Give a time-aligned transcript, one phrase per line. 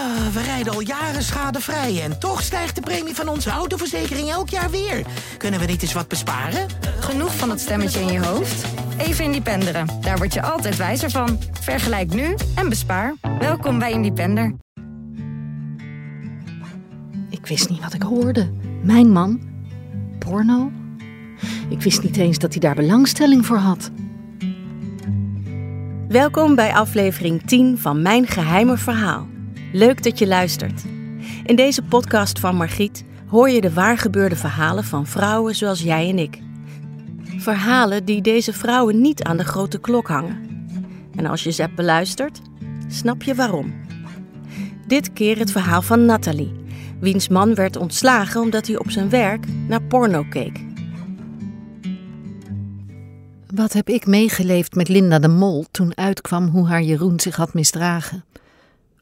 [0.00, 4.48] Ah, we rijden al jaren schadevrij en toch stijgt de premie van onze autoverzekering elk
[4.48, 5.06] jaar weer.
[5.36, 6.66] Kunnen we niet eens wat besparen?
[7.00, 8.64] Genoeg van dat stemmetje in je hoofd?
[8.98, 9.86] Even Independeren.
[10.00, 11.38] Daar word je altijd wijzer van.
[11.60, 13.14] Vergelijk nu en bespaar.
[13.38, 14.54] Welkom bij Independer.
[17.30, 18.50] Ik wist niet wat ik hoorde.
[18.82, 19.40] Mijn man?
[20.18, 20.70] Porno?
[21.68, 23.90] Ik wist niet eens dat hij daar belangstelling voor had.
[26.08, 29.26] Welkom bij aflevering 10 van Mijn Geheime Verhaal.
[29.72, 30.82] Leuk dat je luistert.
[31.44, 36.18] In deze podcast van Margriet hoor je de waargebeurde verhalen van vrouwen zoals jij en
[36.18, 36.38] ik.
[37.38, 40.38] Verhalen die deze vrouwen niet aan de grote klok hangen.
[41.16, 42.40] En als je ze hebt beluisterd,
[42.88, 43.74] snap je waarom.
[44.86, 46.52] Dit keer het verhaal van Nathalie,
[47.00, 50.60] wiens man werd ontslagen omdat hij op zijn werk naar porno keek.
[53.54, 57.54] Wat heb ik meegeleefd met Linda de Mol toen uitkwam hoe haar Jeroen zich had
[57.54, 58.24] misdragen?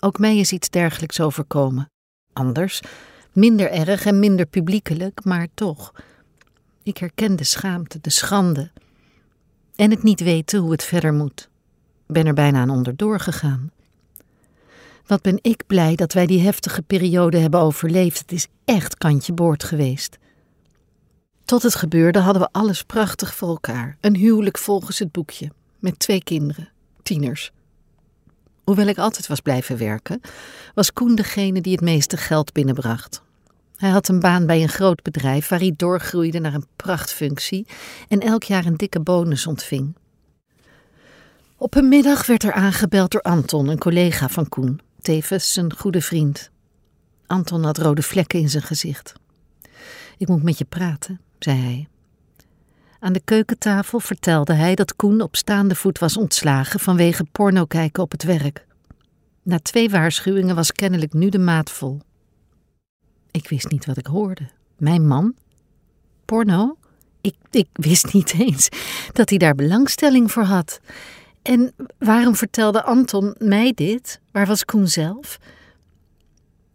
[0.00, 1.90] Ook mij is iets dergelijks overkomen.
[2.32, 2.80] Anders,
[3.32, 5.92] minder erg en minder publiekelijk, maar toch.
[6.82, 8.70] Ik herken de schaamte, de schande.
[9.76, 11.48] En het niet weten hoe het verder moet.
[12.06, 13.70] Ben er bijna aan onderdoor gegaan.
[15.06, 18.18] Wat ben ik blij dat wij die heftige periode hebben overleefd.
[18.18, 20.18] Het is echt kantje boord geweest.
[21.44, 23.96] Tot het gebeurde hadden we alles prachtig voor elkaar.
[24.00, 26.68] Een huwelijk volgens het boekje, met twee kinderen,
[27.02, 27.52] tieners.
[28.68, 30.20] Hoewel ik altijd was blijven werken,
[30.74, 33.22] was Koen degene die het meeste geld binnenbracht.
[33.76, 37.66] Hij had een baan bij een groot bedrijf waar hij doorgroeide naar een prachtfunctie
[38.08, 39.96] en elk jaar een dikke bonus ontving.
[41.56, 46.00] Op een middag werd er aangebeld door Anton, een collega van Koen, tevens zijn goede
[46.00, 46.50] vriend.
[47.26, 49.12] Anton had rode vlekken in zijn gezicht.
[50.18, 51.88] Ik moet met je praten, zei hij.
[53.00, 58.02] Aan de keukentafel vertelde hij dat Koen op staande voet was ontslagen vanwege porno kijken
[58.02, 58.66] op het werk.
[59.42, 62.00] Na twee waarschuwingen was kennelijk nu de maat vol.
[63.30, 64.48] Ik wist niet wat ik hoorde.
[64.76, 65.34] Mijn man?
[66.24, 66.76] Porno?
[67.20, 68.68] Ik, ik wist niet eens
[69.12, 70.80] dat hij daar belangstelling voor had.
[71.42, 74.20] En waarom vertelde Anton mij dit?
[74.32, 75.38] Waar was Koen zelf?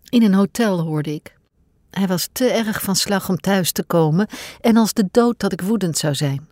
[0.10, 1.36] In een hotel hoorde ik.
[1.94, 4.28] Hij was te erg van slag om thuis te komen
[4.62, 6.48] en als de dood dat ik woedend zou zijn.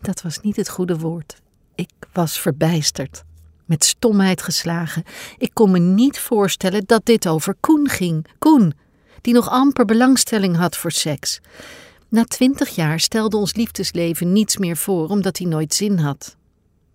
[0.00, 1.40] Dat was niet het goede woord.
[1.74, 3.24] Ik was verbijsterd,
[3.64, 5.04] met stomheid geslagen.
[5.38, 8.26] Ik kon me niet voorstellen dat dit over Koen ging.
[8.38, 8.74] Koen,
[9.20, 11.40] die nog amper belangstelling had voor seks.
[12.08, 16.36] Na twintig jaar stelde ons liefdesleven niets meer voor omdat hij nooit zin had.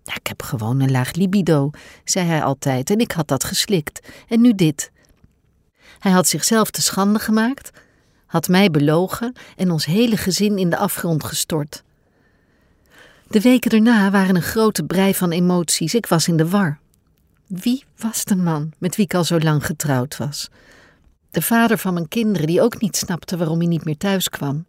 [0.04, 1.70] Ik heb gewoon een laag libido,
[2.04, 4.08] zei hij altijd, en ik had dat geslikt.
[4.28, 4.90] En nu dit.
[5.98, 7.70] Hij had zichzelf te schande gemaakt,
[8.26, 11.82] had mij belogen en ons hele gezin in de afgrond gestort.
[13.28, 15.94] De weken daarna waren een grote brei van emoties.
[15.94, 16.78] Ik was in de war.
[17.46, 20.48] Wie was de man met wie ik al zo lang getrouwd was?
[21.30, 24.66] De vader van mijn kinderen, die ook niet snapte waarom hij niet meer thuis kwam.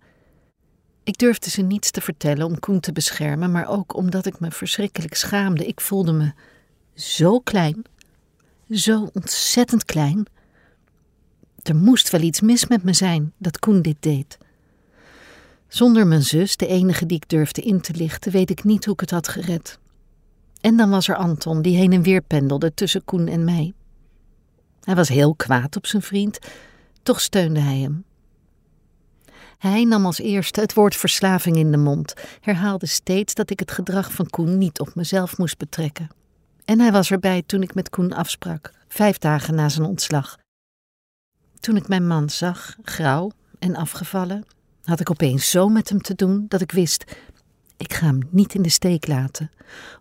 [1.04, 4.52] Ik durfde ze niets te vertellen om Koen te beschermen, maar ook omdat ik me
[4.52, 5.66] verschrikkelijk schaamde.
[5.66, 6.32] Ik voelde me
[6.94, 7.84] zo klein,
[8.70, 10.26] zo ontzettend klein.
[11.64, 14.38] Er moest wel iets mis met me zijn dat Koen dit deed.
[15.68, 18.94] Zonder mijn zus, de enige die ik durfde in te lichten, weet ik niet hoe
[18.94, 19.80] ik het had gered.
[20.62, 23.74] En dan was er Anton, die heen en weer pendelde tussen Koen en mij.
[24.82, 26.40] Hij was heel kwaad op zijn vriend,
[27.04, 28.06] toch steunde hij hem.
[29.58, 33.72] Hij nam als eerste het woord verslaving in de mond, herhaalde steeds dat ik het
[33.72, 36.08] gedrag van Koen niet op mezelf moest betrekken.
[36.66, 40.38] En hij was erbij toen ik met Koen afsprak, vijf dagen na zijn ontslag.
[41.60, 44.46] Toen ik mijn man zag, grauw en afgevallen,
[44.84, 47.04] had ik opeens zo met hem te doen dat ik wist:
[47.78, 49.52] ik ga hem niet in de steek laten.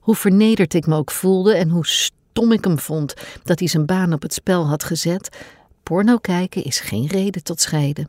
[0.00, 3.86] Hoe vernederd ik me ook voelde en hoe stom ik hem vond dat hij zijn
[3.86, 5.36] baan op het spel had gezet,
[5.82, 8.08] porno kijken is geen reden tot scheiden.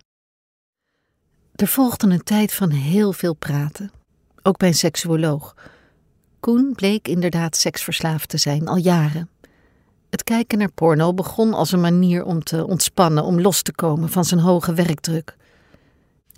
[1.56, 3.92] Er volgde een tijd van heel veel praten,
[4.44, 5.56] ook bij een seksuoloog.
[6.40, 9.30] Koen bleek inderdaad seksverslaafd te zijn, al jaren.
[10.10, 14.10] Het kijken naar porno begon als een manier om te ontspannen, om los te komen
[14.10, 15.36] van zijn hoge werkdruk.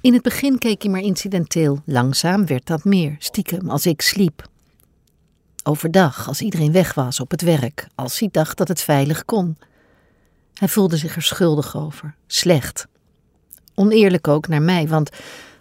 [0.01, 4.47] In het begin keek hij maar incidenteel, langzaam werd dat meer, stiekem, als ik sliep.
[5.63, 9.57] Overdag, als iedereen weg was op het werk, als hij dacht dat het veilig kon.
[10.53, 12.87] Hij voelde zich er schuldig over, slecht.
[13.75, 15.09] Oneerlijk ook naar mij, want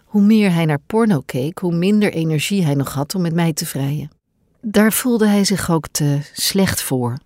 [0.05, 3.53] hoe meer hij naar porno keek, hoe minder energie hij nog had om met mij
[3.53, 4.11] te vrijen.
[4.61, 7.17] Daar voelde hij zich ook te slecht voor.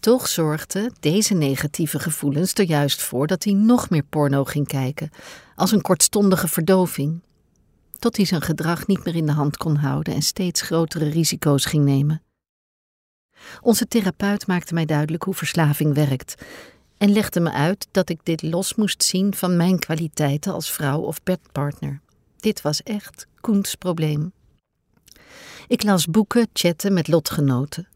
[0.00, 5.10] Toch zorgden deze negatieve gevoelens er juist voor dat hij nog meer porno ging kijken,
[5.54, 7.20] als een kortstondige verdoving.
[7.98, 11.64] Tot hij zijn gedrag niet meer in de hand kon houden en steeds grotere risico's
[11.64, 12.22] ging nemen.
[13.60, 16.34] Onze therapeut maakte mij duidelijk hoe verslaving werkt
[16.98, 21.00] en legde me uit dat ik dit los moest zien van mijn kwaliteiten als vrouw
[21.00, 22.00] of bedpartner.
[22.36, 24.32] Dit was echt Koens probleem.
[25.68, 27.88] Ik las boeken, chatte met lotgenoten.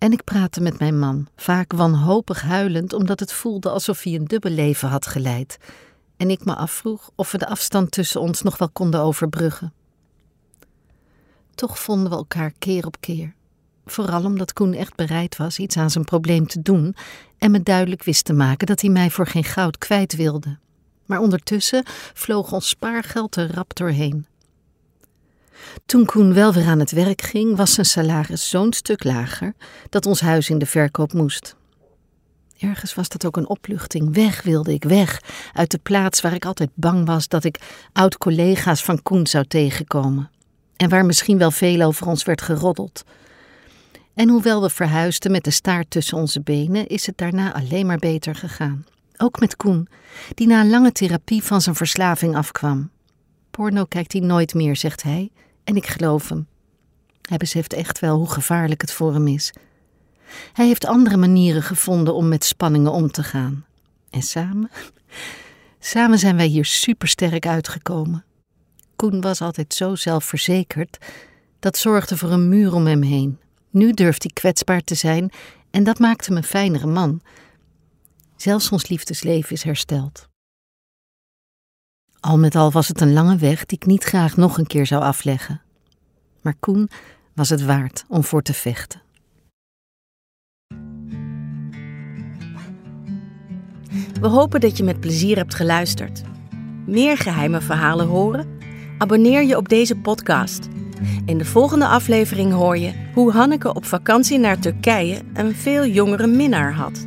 [0.00, 4.24] En ik praatte met mijn man, vaak wanhopig huilend omdat het voelde alsof hij een
[4.24, 5.58] dubbel leven had geleid.
[6.16, 9.72] En ik me afvroeg of we de afstand tussen ons nog wel konden overbruggen.
[11.54, 13.34] Toch vonden we elkaar keer op keer.
[13.84, 16.96] Vooral omdat Koen echt bereid was iets aan zijn probleem te doen
[17.38, 20.58] en me duidelijk wist te maken dat hij mij voor geen goud kwijt wilde.
[21.06, 21.82] Maar ondertussen
[22.14, 24.26] vloog ons spaargeld er rap doorheen.
[25.86, 29.54] Toen Koen wel weer aan het werk ging, was zijn salaris zo'n stuk lager
[29.88, 31.56] dat ons huis in de verkoop moest.
[32.58, 34.14] Ergens was dat ook een opluchting.
[34.14, 35.22] Weg wilde ik, weg
[35.52, 40.30] uit de plaats waar ik altijd bang was dat ik oud-collega's van Koen zou tegenkomen.
[40.76, 43.04] En waar misschien wel veel over ons werd geroddeld.
[44.14, 47.98] En hoewel we verhuisden met de staart tussen onze benen, is het daarna alleen maar
[47.98, 48.84] beter gegaan.
[49.16, 49.88] Ook met Koen,
[50.34, 52.90] die na lange therapie van zijn verslaving afkwam.
[53.50, 55.30] Porno kijkt hij nooit meer, zegt hij,
[55.64, 56.46] en ik geloof hem.
[57.28, 59.52] Hij beseft echt wel hoe gevaarlijk het voor hem is.
[60.52, 63.64] Hij heeft andere manieren gevonden om met spanningen om te gaan.
[64.10, 64.70] En samen?
[65.78, 68.24] Samen zijn wij hier supersterk uitgekomen.
[68.96, 70.98] Koen was altijd zo zelfverzekerd,
[71.58, 73.38] dat zorgde voor een muur om hem heen.
[73.70, 75.32] Nu durft hij kwetsbaar te zijn
[75.70, 77.22] en dat maakt hem een fijnere man.
[78.36, 80.29] Zelfs ons liefdesleven is hersteld.
[82.20, 84.86] Al met al was het een lange weg die ik niet graag nog een keer
[84.86, 85.60] zou afleggen.
[86.42, 86.90] Maar Koen
[87.34, 89.02] was het waard om voor te vechten.
[94.20, 96.22] We hopen dat je met plezier hebt geluisterd.
[96.86, 98.58] Meer geheime verhalen horen?
[98.98, 100.68] Abonneer je op deze podcast.
[101.24, 106.26] In de volgende aflevering hoor je hoe Hanneke op vakantie naar Turkije een veel jongere
[106.26, 107.06] minnaar had.